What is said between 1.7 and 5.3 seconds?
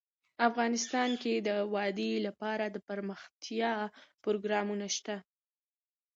وادي لپاره دپرمختیا پروګرامونه شته.